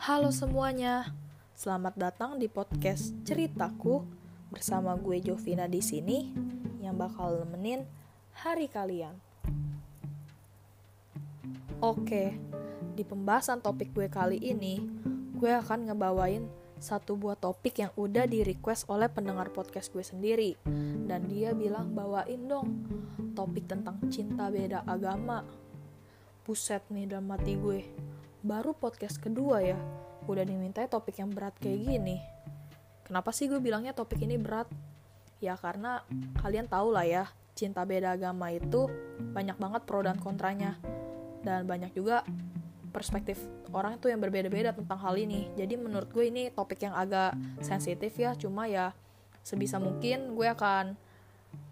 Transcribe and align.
Halo 0.00 0.32
semuanya, 0.32 1.12
selamat 1.52 1.92
datang 2.00 2.40
di 2.40 2.48
podcast 2.48 3.12
ceritaku. 3.20 4.00
Bersama 4.48 4.96
gue 4.96 5.20
Jovina 5.20 5.68
di 5.68 5.84
sini 5.84 6.32
yang 6.80 6.96
bakal 6.96 7.44
nemenin 7.44 7.84
hari 8.32 8.64
kalian. 8.64 9.12
Oke, 11.84 12.32
di 12.96 13.04
pembahasan 13.04 13.60
topik 13.60 13.92
gue 13.92 14.08
kali 14.08 14.40
ini, 14.40 14.80
gue 15.36 15.52
akan 15.52 15.92
ngebawain 15.92 16.48
satu 16.80 17.20
buah 17.20 17.36
topik 17.36 17.84
yang 17.84 17.92
udah 17.92 18.24
di 18.24 18.40
request 18.40 18.88
oleh 18.88 19.12
pendengar 19.12 19.52
podcast 19.52 19.92
gue 19.92 20.00
sendiri. 20.00 20.56
Dan 21.04 21.28
dia 21.28 21.52
bilang 21.52 21.92
bawain 21.92 22.48
dong 22.48 22.88
topik 23.36 23.68
tentang 23.68 24.00
cinta 24.08 24.48
beda 24.48 24.80
agama. 24.88 25.44
Buset 26.48 26.88
nih 26.88 27.04
dalam 27.04 27.28
mati 27.28 27.52
gue 27.52 28.09
baru 28.40 28.72
podcast 28.72 29.20
kedua 29.20 29.60
ya. 29.60 29.78
Udah 30.24 30.44
diminta 30.44 30.84
topik 30.88 31.20
yang 31.20 31.32
berat 31.32 31.56
kayak 31.60 31.80
gini. 31.84 32.16
Kenapa 33.04 33.34
sih 33.34 33.50
gue 33.50 33.58
bilangnya 33.58 33.92
topik 33.92 34.22
ini 34.22 34.40
berat? 34.40 34.68
Ya 35.40 35.56
karena 35.56 36.04
kalian 36.40 36.68
tau 36.68 36.92
lah 36.92 37.04
ya 37.04 37.24
cinta 37.56 37.84
beda 37.84 38.16
agama 38.16 38.48
itu 38.52 38.88
banyak 39.20 39.56
banget 39.60 39.82
pro 39.84 40.00
dan 40.00 40.16
kontranya. 40.16 40.80
Dan 41.40 41.64
banyak 41.64 41.92
juga 41.96 42.24
perspektif 42.92 43.40
orang 43.72 43.96
itu 43.96 44.08
yang 44.08 44.20
berbeda-beda 44.20 44.72
tentang 44.72 45.00
hal 45.00 45.16
ini. 45.16 45.48
Jadi 45.56 45.76
menurut 45.76 46.08
gue 46.12 46.28
ini 46.28 46.48
topik 46.52 46.84
yang 46.84 46.96
agak 46.96 47.36
sensitif 47.60 48.16
ya. 48.16 48.32
Cuma 48.36 48.68
ya 48.68 48.92
sebisa 49.44 49.80
mungkin 49.80 50.36
gue 50.36 50.48
akan 50.48 50.96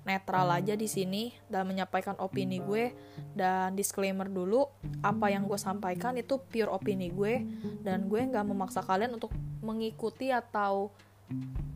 netral 0.07 0.48
aja 0.55 0.75
di 0.79 0.87
sini 0.87 1.34
dan 1.51 1.66
menyampaikan 1.66 2.15
opini 2.19 2.62
gue. 2.62 2.93
Dan 3.34 3.75
disclaimer 3.75 4.27
dulu 4.30 4.66
apa 5.02 5.30
yang 5.30 5.47
gue 5.47 5.59
sampaikan 5.59 6.15
itu 6.18 6.38
pure 6.38 6.71
opini 6.71 7.10
gue. 7.10 7.43
Dan 7.82 8.07
gue 8.07 8.21
nggak 8.21 8.45
memaksa 8.46 8.85
kalian 8.85 9.16
untuk 9.16 9.35
mengikuti 9.63 10.30
atau 10.30 10.91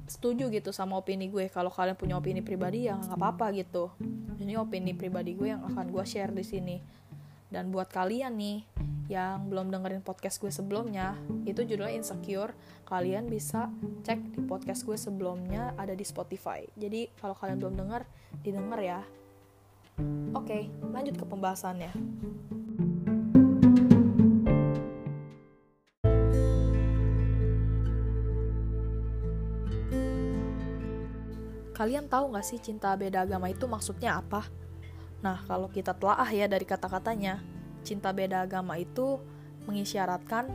setuju 0.09 0.49
gitu 0.53 0.71
sama 0.73 1.01
opini 1.01 1.29
gue. 1.29 1.49
Kalau 1.49 1.73
kalian 1.73 1.97
punya 1.97 2.17
opini 2.21 2.45
pribadi 2.45 2.89
ya 2.89 2.97
nggak 2.99 3.19
apa-apa 3.19 3.47
gitu. 3.57 3.93
Ini 4.41 4.59
opini 4.59 4.93
pribadi 4.93 5.33
gue 5.39 5.55
yang 5.55 5.63
akan 5.69 5.89
gue 5.93 6.05
share 6.05 6.33
di 6.33 6.45
sini. 6.45 6.77
Dan 7.53 7.69
buat 7.69 7.93
kalian 7.93 8.33
nih 8.33 8.59
yang 9.11 9.51
belum 9.51 9.73
dengerin 9.73 10.03
podcast 10.05 10.39
gue 10.39 10.53
sebelumnya, 10.53 11.19
itu 11.49 11.65
judulnya 11.67 11.95
Insecure. 11.97 12.55
Kalian 12.87 13.27
bisa 13.27 13.73
cek 14.07 14.37
di 14.37 14.41
podcast 14.45 14.87
gue 14.87 14.95
sebelumnya 14.95 15.75
ada 15.75 15.97
di 15.97 16.05
Spotify. 16.07 16.63
Jadi 16.79 17.11
kalau 17.19 17.35
kalian 17.35 17.59
belum 17.59 17.75
denger, 17.79 18.03
didengar 18.45 18.81
ya. 18.83 19.01
Oke, 20.33 20.71
lanjut 20.93 21.17
ke 21.19 21.25
pembahasannya. 21.27 21.93
Kalian 31.73 32.07
tahu 32.07 32.31
gak 32.39 32.47
sih 32.47 32.63
cinta 32.63 32.95
beda 32.95 33.27
agama 33.27 33.51
itu 33.51 33.67
maksudnya 33.67 34.23
apa? 34.23 34.47
Nah, 35.19 35.43
kalau 35.51 35.67
kita 35.67 35.91
telah 35.99 36.31
ya 36.31 36.47
dari 36.47 36.63
kata-katanya, 36.63 37.43
cinta 37.83 38.15
beda 38.15 38.47
agama 38.47 38.79
itu 38.79 39.19
mengisyaratkan 39.67 40.51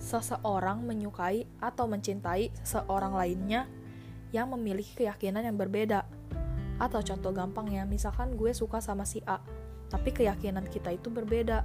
seseorang 0.00 0.84
menyukai 0.84 1.48
atau 1.60 1.88
mencintai 1.88 2.52
seseorang 2.60 3.16
lainnya 3.16 3.64
yang 4.34 4.50
memiliki 4.52 4.92
keyakinan 5.04 5.46
yang 5.46 5.56
berbeda. 5.56 6.04
Atau 6.76 7.00
contoh 7.06 7.30
gampangnya, 7.30 7.86
misalkan 7.86 8.34
gue 8.34 8.50
suka 8.50 8.82
sama 8.82 9.06
si 9.06 9.22
A, 9.24 9.38
tapi 9.88 10.10
keyakinan 10.10 10.66
kita 10.66 10.90
itu 10.90 11.08
berbeda. 11.08 11.62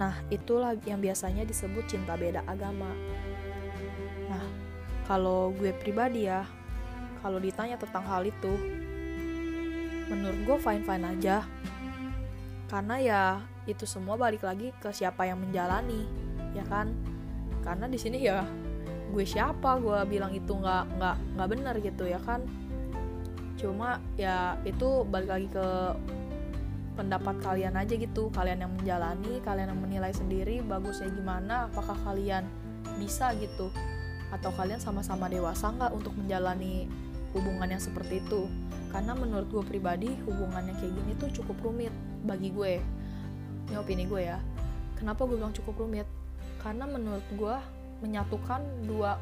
Nah, 0.00 0.16
itulah 0.32 0.72
yang 0.88 1.04
biasanya 1.04 1.44
disebut 1.44 1.84
cinta 1.84 2.16
beda 2.16 2.42
agama. 2.48 2.88
Nah, 4.32 4.44
kalau 5.04 5.52
gue 5.52 5.70
pribadi 5.76 6.26
ya, 6.26 6.48
kalau 7.20 7.36
ditanya 7.36 7.76
tentang 7.76 8.08
hal 8.08 8.24
itu, 8.24 8.52
menurut 10.08 10.40
gue 10.48 10.56
fine 10.64 10.84
fine 10.84 11.04
aja 11.04 11.44
karena 12.68 12.96
ya 13.00 13.22
itu 13.64 13.88
semua 13.88 14.20
balik 14.20 14.44
lagi 14.44 14.76
ke 14.76 14.92
siapa 14.92 15.24
yang 15.24 15.40
menjalani 15.40 16.04
ya 16.52 16.64
kan? 16.68 16.92
Karena 17.64 17.88
di 17.88 17.96
sini 17.96 18.20
ya 18.20 18.44
gue 19.08 19.24
siapa? 19.24 19.80
Gue 19.80 19.96
bilang 20.04 20.36
itu 20.36 20.52
nggak 20.52 21.00
nggak 21.00 21.16
nggak 21.36 21.48
benar 21.48 21.74
gitu 21.80 22.04
ya 22.04 22.20
kan? 22.20 22.44
Cuma 23.56 23.98
ya 24.20 24.60
itu 24.68 25.02
balik 25.08 25.32
lagi 25.32 25.48
ke 25.48 25.66
pendapat 27.00 27.40
kalian 27.40 27.72
aja 27.72 27.96
gitu. 27.96 28.28
Kalian 28.36 28.68
yang 28.68 28.72
menjalani 28.76 29.40
kalian 29.40 29.72
yang 29.72 29.80
menilai 29.80 30.12
sendiri 30.12 30.60
bagusnya 30.60 31.08
gimana? 31.08 31.72
Apakah 31.72 31.96
kalian 32.04 32.44
bisa 33.00 33.32
gitu? 33.40 33.72
Atau 34.28 34.52
kalian 34.52 34.76
sama-sama 34.76 35.24
dewasa 35.32 35.72
nggak 35.72 35.92
untuk 35.96 36.12
menjalani 36.20 36.84
hubungan 37.32 37.72
yang 37.72 37.80
seperti 37.80 38.20
itu? 38.20 38.44
Karena 38.92 39.16
menurut 39.16 39.48
gue 39.48 39.64
pribadi 39.64 40.12
hubungan 40.28 40.68
yang 40.68 40.76
kayak 40.76 40.92
gini 40.92 41.12
tuh 41.16 41.28
cukup 41.32 41.56
rumit 41.64 41.92
bagi 42.28 42.52
gue 42.52 42.72
ini 43.68 43.76
opini 43.80 44.04
gue 44.04 44.28
ya 44.28 44.38
kenapa 44.98 45.22
gue 45.24 45.38
bilang 45.38 45.54
cukup 45.54 45.86
rumit? 45.86 46.10
Karena 46.58 46.90
menurut 46.90 47.22
gue 47.38 47.56
menyatukan 48.02 48.60
dua 48.90 49.14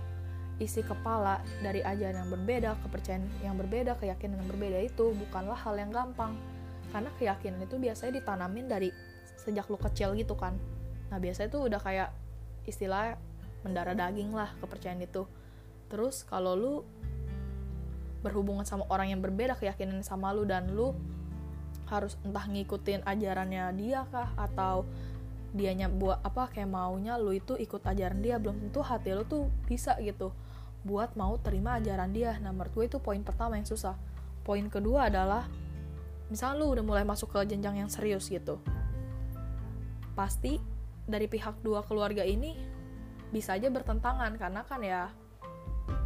isi 0.56 0.80
kepala 0.80 1.44
dari 1.60 1.84
ajaran 1.84 2.24
yang 2.24 2.30
berbeda 2.32 2.80
kepercayaan 2.80 3.28
yang 3.44 3.60
berbeda 3.60 3.92
keyakinan 4.00 4.40
yang 4.40 4.48
berbeda 4.48 4.80
itu 4.80 5.12
bukanlah 5.12 5.60
hal 5.60 5.76
yang 5.76 5.92
gampang. 5.92 6.32
Karena 6.88 7.12
keyakinan 7.20 7.60
itu 7.60 7.76
biasanya 7.76 8.24
ditanamin 8.24 8.64
dari 8.64 8.88
sejak 9.36 9.68
lu 9.68 9.76
kecil 9.76 10.16
gitu 10.16 10.32
kan. 10.32 10.56
Nah 11.12 11.20
biasanya 11.20 11.52
itu 11.52 11.60
udah 11.60 11.80
kayak 11.84 12.08
istilah 12.64 13.20
mendarah 13.60 13.92
daging 13.92 14.32
lah 14.32 14.48
kepercayaan 14.64 15.04
itu. 15.04 15.28
Terus 15.92 16.24
kalau 16.24 16.56
lu 16.56 16.74
berhubungan 18.24 18.64
sama 18.64 18.88
orang 18.88 19.12
yang 19.12 19.20
berbeda 19.20 19.60
keyakinan 19.60 20.00
sama 20.00 20.32
lu 20.32 20.48
dan 20.48 20.72
lu 20.72 20.96
harus 21.86 22.19
entah 22.26 22.47
ngikutin 22.47 23.06
ajarannya 23.06 23.70
dia 23.78 24.06
kah 24.10 24.30
atau 24.34 24.86
dianya 25.56 25.88
buat 25.88 26.20
apa 26.20 26.52
kayak 26.52 26.69
maunya 26.69 27.16
lu 27.16 27.32
itu 27.32 27.56
ikut 27.56 27.80
ajaran 27.86 28.20
dia 28.20 28.36
belum 28.36 28.69
tentu 28.69 28.82
hati 28.84 29.14
lu 29.16 29.24
tuh 29.24 29.48
bisa 29.64 29.97
gitu 30.02 30.34
buat 30.86 31.14
mau 31.19 31.34
terima 31.42 31.82
ajaran 31.82 32.14
dia. 32.14 32.38
Nah 32.38 32.54
menurut 32.54 32.70
gue 32.74 32.84
itu 32.86 32.98
poin 33.02 33.19
pertama 33.22 33.58
yang 33.58 33.66
susah. 33.66 33.98
Poin 34.47 34.62
kedua 34.70 35.10
adalah 35.10 35.50
misal 36.26 36.58
lu 36.58 36.74
udah 36.74 36.82
mulai 36.82 37.04
masuk 37.06 37.30
ke 37.34 37.54
jenjang 37.54 37.78
yang 37.78 37.91
serius 37.91 38.26
gitu 38.26 38.58
pasti 40.18 40.58
dari 41.06 41.30
pihak 41.30 41.62
dua 41.62 41.86
keluarga 41.86 42.26
ini 42.26 42.56
bisa 43.30 43.54
aja 43.54 43.70
bertentangan 43.70 44.34
karena 44.34 44.64
kan 44.66 44.80
ya 44.82 45.12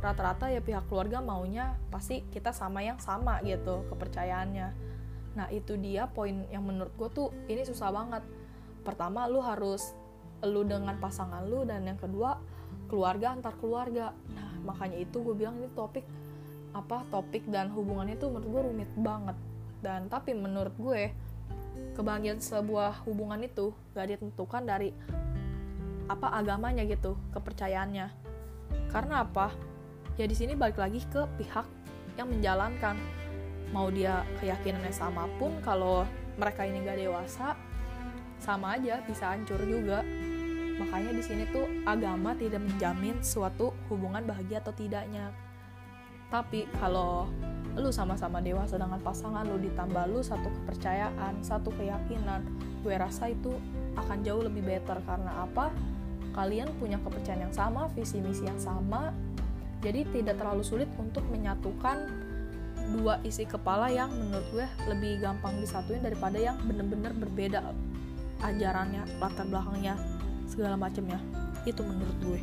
rata-rata 0.05 0.53
ya 0.53 0.61
pihak 0.61 0.91
keluarga 0.93 1.25
maunya 1.25 1.79
pasti 1.89 2.27
kita 2.29 2.53
sama 2.53 2.85
yang 2.85 3.01
sama 3.01 3.41
gitu 3.47 3.87
kepercayaannya 3.89 4.77
nah 5.39 5.47
itu 5.49 5.79
dia 5.79 6.11
poin 6.11 6.47
yang 6.51 6.67
menurut 6.67 6.91
gue 6.99 7.09
tuh 7.11 7.29
ini 7.47 7.63
susah 7.63 7.95
banget. 7.95 8.23
Pertama 8.83 9.31
lu 9.31 9.39
harus 9.39 9.95
lu 10.43 10.65
dengan 10.65 10.97
pasangan 10.97 11.45
lu 11.45 11.69
dan 11.69 11.85
yang 11.85 12.01
kedua 12.01 12.41
keluarga 12.91 13.37
antar 13.37 13.55
keluarga. 13.61 14.11
Nah 14.35 14.51
makanya 14.67 14.99
itu 14.99 15.23
gue 15.23 15.35
bilang 15.37 15.61
ini 15.61 15.71
topik 15.77 16.05
apa 16.71 17.03
topik 17.11 17.47
dan 17.51 17.71
hubungannya 17.71 18.19
tuh 18.19 18.31
menurut 18.31 18.49
gue 18.49 18.63
rumit 18.73 18.91
banget. 18.99 19.37
Dan 19.81 20.11
tapi 20.11 20.35
menurut 20.35 20.75
gue 20.77 21.13
kebahagiaan 21.97 22.41
sebuah 22.41 23.07
hubungan 23.09 23.41
itu 23.41 23.73
gak 23.97 24.13
ditentukan 24.13 24.63
dari 24.69 24.93
apa 26.11 26.35
agamanya 26.35 26.83
gitu 26.85 27.15
kepercayaannya. 27.31 28.11
Karena 28.91 29.23
apa? 29.23 29.55
Ya 30.19 30.27
di 30.27 30.35
sini 30.35 30.59
balik 30.59 30.77
lagi 30.77 31.01
ke 31.07 31.23
pihak 31.39 31.65
yang 32.19 32.29
menjalankan 32.29 32.99
mau 33.71 33.91
dia 33.91 34.27
keyakinannya 34.43 34.91
sama 34.91 35.31
pun 35.39 35.55
kalau 35.63 36.03
mereka 36.39 36.67
ini 36.67 36.83
gak 36.83 36.99
dewasa 36.99 37.55
sama 38.41 38.81
aja 38.81 39.05
bisa 39.05 39.31
hancur 39.37 39.61
juga. 39.63 40.03
Makanya 40.81 41.13
di 41.13 41.21
sini 41.21 41.45
tuh 41.53 41.69
agama 41.85 42.33
tidak 42.33 42.65
menjamin 42.65 43.21
suatu 43.21 43.77
hubungan 43.93 44.25
bahagia 44.25 44.65
atau 44.65 44.73
tidaknya. 44.73 45.29
Tapi 46.33 46.65
kalau 46.81 47.29
lu 47.77 47.93
sama-sama 47.93 48.41
dewasa 48.41 48.81
dengan 48.81 48.99
pasangan 48.99 49.47
lu 49.47 49.61
ditambah 49.61 50.11
lu 50.11 50.25
satu 50.25 50.51
kepercayaan 50.51 51.39
satu 51.45 51.71
keyakinan 51.79 52.43
gue 52.83 52.97
rasa 52.97 53.31
itu 53.31 53.53
akan 53.95 54.25
jauh 54.25 54.41
lebih 54.41 54.65
better. 54.65 55.05
Karena 55.05 55.45
apa? 55.45 55.69
Kalian 56.33 56.73
punya 56.81 56.97
kepercayaan 57.05 57.51
yang 57.51 57.55
sama 57.55 57.93
visi 57.93 58.17
misi 58.25 58.49
yang 58.49 58.59
sama. 58.59 59.13
Jadi 59.85 60.09
tidak 60.13 60.41
terlalu 60.41 60.65
sulit 60.65 60.89
untuk 60.97 61.25
menyatukan 61.29 62.09
dua 62.91 63.23
isi 63.23 63.47
kepala 63.47 63.87
yang 63.89 64.11
menurut 64.11 64.47
gue 64.51 64.67
lebih 64.91 65.23
gampang 65.23 65.59
disatuin 65.63 66.03
daripada 66.03 66.37
yang 66.37 66.59
bener-bener 66.67 67.15
berbeda 67.15 67.63
ajarannya 68.43 69.07
latar 69.23 69.47
belakangnya 69.47 69.95
segala 70.51 70.75
macamnya 70.75 71.23
itu 71.69 71.81
menurut 71.87 72.19
gue 72.25 72.41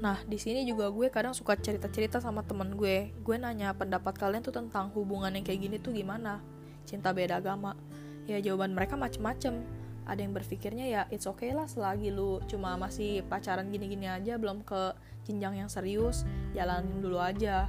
Nah, 0.00 0.16
di 0.24 0.40
sini 0.40 0.64
juga 0.64 0.88
gue 0.88 1.12
kadang 1.12 1.36
suka 1.36 1.60
cerita-cerita 1.60 2.24
sama 2.24 2.40
temen 2.40 2.72
gue. 2.72 3.12
Gue 3.20 3.36
nanya 3.36 3.76
pendapat 3.76 4.16
kalian 4.16 4.40
tuh 4.40 4.50
tentang 4.50 4.88
hubungan 4.96 5.28
yang 5.28 5.44
kayak 5.44 5.60
gini 5.60 5.76
tuh 5.76 5.92
gimana? 5.92 6.40
Cinta 6.88 7.12
beda 7.12 7.36
agama. 7.36 7.76
Ya 8.24 8.40
jawaban 8.40 8.72
mereka 8.72 8.96
macem-macem. 8.96 9.60
Ada 10.08 10.20
yang 10.24 10.34
berpikirnya 10.34 10.86
ya 10.88 11.02
it's 11.12 11.28
okay 11.28 11.52
lah 11.52 11.68
selagi 11.68 12.12
lu 12.12 12.40
cuma 12.48 12.74
masih 12.76 13.24
pacaran 13.28 13.68
gini-gini 13.68 14.08
aja 14.08 14.36
belum 14.40 14.64
ke 14.64 14.96
jenjang 15.28 15.64
yang 15.64 15.70
serius, 15.70 16.24
jalanin 16.56 16.98
dulu 16.98 17.20
aja. 17.20 17.68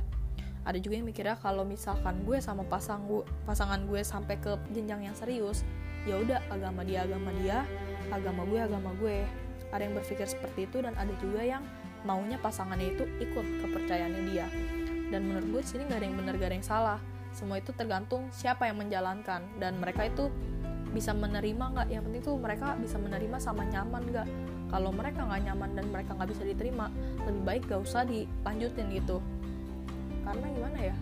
Ada 0.62 0.78
juga 0.78 1.02
yang 1.02 1.10
mikirnya 1.10 1.38
kalau 1.42 1.66
misalkan 1.66 2.22
gue 2.22 2.38
sama 2.38 2.62
pasang 2.66 3.10
gue, 3.10 3.26
pasangan 3.50 3.82
gue 3.90 4.02
sampai 4.06 4.38
ke 4.38 4.56
jenjang 4.74 5.10
yang 5.10 5.16
serius, 5.18 5.66
ya 6.06 6.22
udah 6.22 6.38
agama 6.54 6.86
dia 6.86 7.06
agama 7.06 7.34
dia, 7.42 7.66
agama 8.14 8.46
gue 8.46 8.60
agama 8.62 8.90
gue. 9.02 9.26
Ada 9.74 9.88
yang 9.88 9.96
berpikir 9.98 10.28
seperti 10.28 10.70
itu 10.70 10.84
dan 10.84 10.94
ada 11.00 11.14
juga 11.18 11.42
yang 11.42 11.64
maunya 12.06 12.38
pasangannya 12.42 12.98
itu 12.98 13.04
ikut 13.22 13.46
kepercayaannya 13.62 14.24
dia 14.34 14.46
dan 15.12 15.28
menurut 15.28 15.48
gue 15.60 15.62
sini 15.62 15.86
gak 15.86 16.02
ada 16.02 16.06
yang 16.08 16.18
benar 16.18 16.34
gak 16.40 16.50
ada 16.50 16.56
yang 16.58 16.68
salah 16.68 17.00
semua 17.32 17.60
itu 17.60 17.72
tergantung 17.76 18.28
siapa 18.32 18.68
yang 18.68 18.80
menjalankan 18.80 19.44
dan 19.60 19.78
mereka 19.78 20.08
itu 20.08 20.32
bisa 20.92 21.16
menerima 21.16 21.66
nggak? 21.72 21.88
Yang 21.88 22.04
penting 22.08 22.22
tuh 22.24 22.36
mereka 22.38 22.76
bisa 22.80 22.98
menerima 23.00 23.38
sama 23.40 23.64
nyaman 23.68 24.04
nggak? 24.12 24.28
Kalau 24.72 24.92
mereka 24.96 25.28
nggak 25.28 25.42
nyaman 25.52 25.70
dan 25.76 25.86
mereka 25.92 26.12
nggak 26.16 26.30
bisa 26.32 26.44
diterima 26.48 26.88
lebih 27.28 27.44
baik 27.44 27.62
gak 27.68 27.82
usah 27.84 28.08
dilanjutin 28.08 28.88
gitu. 28.96 29.20
Karena 30.24 30.46
gimana 30.48 30.80
ya? 30.80 30.96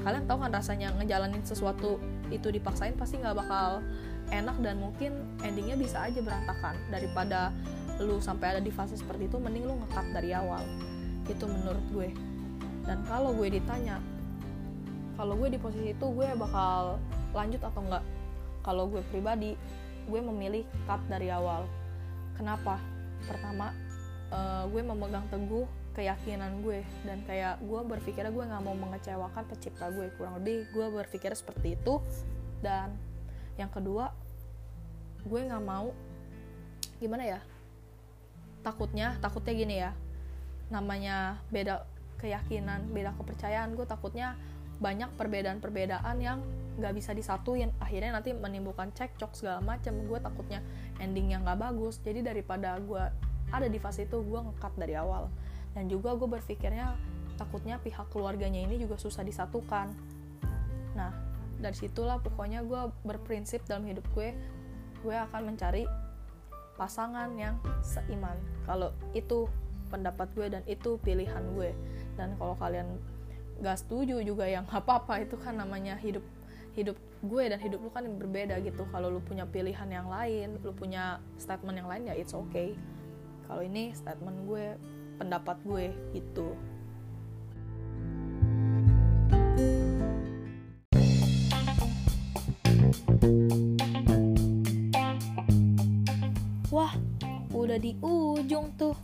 Kalian 0.00 0.24
tahu 0.24 0.38
kan 0.40 0.52
rasanya 0.52 0.88
ngejalanin 0.96 1.44
sesuatu 1.44 2.00
itu 2.32 2.48
dipaksain 2.48 2.96
pasti 2.96 3.20
nggak 3.20 3.36
bakal 3.36 3.84
enak 4.32 4.56
dan 4.64 4.80
mungkin 4.80 5.12
endingnya 5.44 5.76
bisa 5.76 6.08
aja 6.08 6.20
berantakan. 6.20 6.76
Daripada 6.88 7.52
lu 8.00 8.16
sampai 8.20 8.56
ada 8.56 8.60
di 8.64 8.72
fase 8.72 8.96
seperti 8.96 9.28
itu 9.28 9.36
mending 9.36 9.68
lu 9.68 9.76
ngekat 9.84 10.06
dari 10.16 10.32
awal. 10.32 10.64
Itu 11.28 11.44
menurut 11.48 11.84
gue. 11.92 12.08
Dan 12.88 13.04
kalau 13.04 13.36
gue 13.36 13.48
ditanya 13.52 14.00
kalau 15.20 15.36
gue 15.36 15.52
di 15.52 15.60
posisi 15.60 15.92
itu 15.92 16.06
gue 16.16 16.28
bakal 16.32 16.96
lanjut 17.36 17.60
atau 17.60 17.80
enggak 17.84 18.04
kalau 18.60 18.88
gue 18.88 19.02
pribadi 19.08 19.56
gue 20.08 20.20
memilih 20.20 20.64
cut 20.88 21.00
dari 21.06 21.30
awal. 21.30 21.64
Kenapa? 22.34 22.80
Pertama 23.24 23.72
uh, 24.32 24.64
gue 24.68 24.82
memegang 24.82 25.26
teguh 25.28 25.68
keyakinan 25.90 26.62
gue 26.62 26.86
dan 27.02 27.20
kayak 27.26 27.58
gue 27.60 27.80
berpikir 27.82 28.22
gue 28.30 28.44
nggak 28.46 28.62
mau 28.62 28.76
mengecewakan 28.78 29.42
pencipta 29.50 29.90
gue 29.90 30.08
kurang 30.14 30.38
lebih 30.40 30.66
gue 30.72 30.86
berpikir 30.90 31.34
seperti 31.36 31.76
itu. 31.78 32.00
Dan 32.60 32.96
yang 33.56 33.68
kedua 33.68 34.12
gue 35.24 35.40
nggak 35.40 35.64
mau 35.64 35.92
gimana 37.00 37.24
ya 37.24 37.40
takutnya 38.60 39.16
takutnya 39.20 39.52
gini 39.56 39.76
ya 39.80 39.92
namanya 40.68 41.40
beda 41.48 41.84
keyakinan 42.20 42.92
beda 42.92 43.16
kepercayaan 43.16 43.72
gue 43.72 43.84
takutnya 43.88 44.36
banyak 44.80 45.08
perbedaan-perbedaan 45.16 46.16
yang 46.20 46.40
nggak 46.78 46.92
bisa 46.94 47.10
disatuin. 47.16 47.72
Akhirnya 47.82 48.14
nanti 48.14 48.30
menimbulkan 48.30 48.94
cekcok 48.94 49.32
segala 49.34 49.58
macam 49.64 49.96
gue 50.06 50.18
takutnya 50.20 50.60
ending 51.02 51.34
yang 51.34 51.42
nggak 51.42 51.58
bagus. 51.58 51.98
Jadi 52.04 52.22
daripada 52.22 52.78
gue 52.78 53.02
ada 53.50 53.66
di 53.66 53.78
fase 53.82 54.06
itu 54.06 54.22
gue 54.22 54.40
ngekat 54.40 54.72
dari 54.78 54.94
awal. 54.94 55.26
Dan 55.74 55.90
juga 55.90 56.14
gue 56.14 56.28
berpikirnya 56.30 56.94
takutnya 57.34 57.80
pihak 57.80 58.12
keluarganya 58.12 58.60
ini 58.62 58.78
juga 58.78 59.00
susah 59.00 59.24
disatukan. 59.26 59.90
Nah 60.94 61.10
dari 61.60 61.76
situlah 61.76 62.20
pokoknya 62.22 62.64
gue 62.64 62.92
berprinsip 63.04 63.64
dalam 63.68 63.84
hidup 63.84 64.04
gue 64.16 64.32
gue 65.00 65.16
akan 65.16 65.52
mencari 65.52 65.84
pasangan 66.76 67.28
yang 67.36 67.60
seiman. 67.84 68.36
Kalau 68.64 68.92
itu 69.12 69.44
pendapat 69.92 70.32
gue 70.32 70.46
dan 70.48 70.62
itu 70.64 70.96
pilihan 71.04 71.44
gue. 71.52 71.76
Dan 72.16 72.36
kalau 72.40 72.56
kalian 72.56 72.88
gak 73.60 73.84
setuju 73.84 74.24
juga 74.24 74.48
yang 74.48 74.64
apa-apa. 74.68 75.20
Itu 75.20 75.36
kan 75.36 75.60
namanya 75.60 76.00
hidup 76.00 76.24
hidup 76.74 76.96
gue 77.20 77.44
dan 77.52 77.58
hidup 77.60 77.84
lu 77.84 77.90
kan 77.92 78.06
berbeda 78.06 78.56
gitu 78.64 78.88
kalau 78.88 79.12
lu 79.12 79.20
punya 79.20 79.44
pilihan 79.44 79.88
yang 79.90 80.08
lain 80.08 80.56
lu 80.62 80.72
punya 80.72 81.20
statement 81.36 81.76
yang 81.76 81.88
lain 81.90 82.08
ya 82.08 82.14
it's 82.16 82.32
okay 82.32 82.72
kalau 83.44 83.60
ini 83.60 83.92
statement 83.92 84.46
gue 84.46 84.78
pendapat 85.20 85.56
gue 85.66 85.92
gitu 86.16 86.56
Wah, 96.70 96.94
udah 97.50 97.82
di 97.82 97.98
ujung 97.98 98.70
tuh. 98.78 98.94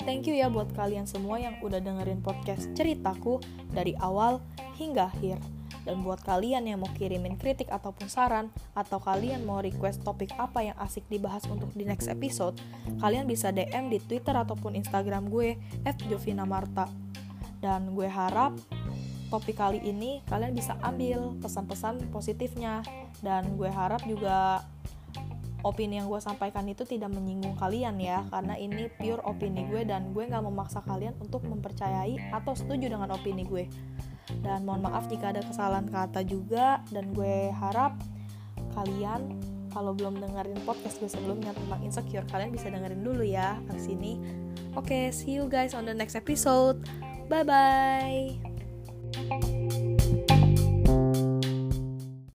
Thank 0.00 0.24
you 0.24 0.34
ya 0.40 0.48
buat 0.48 0.72
kalian 0.72 1.04
semua 1.04 1.36
yang 1.36 1.60
udah 1.60 1.76
dengerin 1.84 2.24
podcast 2.24 2.72
ceritaku 2.72 3.44
dari 3.76 3.92
awal 4.00 4.40
hingga 4.80 5.12
akhir. 5.12 5.59
Dan 5.84 6.04
buat 6.04 6.20
kalian 6.20 6.68
yang 6.68 6.84
mau 6.84 6.90
kirimin 6.92 7.40
kritik 7.40 7.72
ataupun 7.72 8.06
saran, 8.12 8.52
atau 8.76 9.00
kalian 9.00 9.44
mau 9.48 9.64
request 9.64 10.04
topik 10.04 10.32
apa 10.36 10.60
yang 10.60 10.76
asik 10.76 11.04
dibahas 11.08 11.44
untuk 11.48 11.72
di 11.72 11.88
next 11.88 12.08
episode, 12.10 12.60
kalian 13.00 13.24
bisa 13.24 13.48
DM 13.48 13.88
di 13.88 13.98
Twitter 14.00 14.36
ataupun 14.36 14.76
Instagram 14.76 15.32
gue, 15.32 15.56
@jovinamarta. 16.08 16.88
Dan 17.60 17.92
gue 17.92 18.08
harap 18.08 18.56
topik 19.30 19.62
kali 19.62 19.78
ini 19.86 20.20
kalian 20.26 20.52
bisa 20.52 20.76
ambil 20.84 21.36
pesan-pesan 21.40 22.12
positifnya. 22.12 22.84
Dan 23.20 23.56
gue 23.56 23.68
harap 23.68 24.00
juga 24.08 24.64
opini 25.60 26.00
yang 26.00 26.08
gue 26.08 26.20
sampaikan 26.20 26.64
itu 26.68 26.88
tidak 26.88 27.12
menyinggung 27.12 27.56
kalian 27.56 28.00
ya 28.00 28.24
karena 28.32 28.56
ini 28.56 28.88
pure 28.96 29.20
opini 29.28 29.68
gue 29.68 29.84
dan 29.84 30.12
gue 30.16 30.24
nggak 30.24 30.44
memaksa 30.44 30.80
kalian 30.84 31.12
untuk 31.20 31.44
mempercayai 31.44 32.32
atau 32.32 32.56
setuju 32.56 32.88
dengan 32.88 33.12
opini 33.12 33.44
gue 33.44 33.68
dan 34.40 34.64
mohon 34.64 34.86
maaf 34.86 35.10
jika 35.10 35.34
ada 35.34 35.42
kesalahan 35.44 35.90
kata 35.90 36.24
juga. 36.24 36.80
Dan 36.88 37.12
gue 37.12 37.50
harap 37.54 37.98
kalian 38.78 39.36
kalau 39.70 39.94
belum 39.94 40.18
dengerin 40.18 40.58
podcast 40.66 40.98
gue 40.98 41.10
sebelumnya 41.10 41.54
tentang 41.54 41.80
insecure 41.86 42.26
kalian 42.26 42.50
bisa 42.50 42.70
dengerin 42.70 43.02
dulu 43.02 43.22
ya 43.22 43.58
ke 43.70 43.78
sini. 43.78 44.18
Oke 44.74 44.86
okay, 44.86 45.04
see 45.14 45.38
you 45.38 45.46
guys 45.46 45.74
on 45.74 45.86
the 45.86 45.94
next 45.94 46.18
episode. 46.18 46.82
Bye 47.30 47.46
bye 47.46 49.49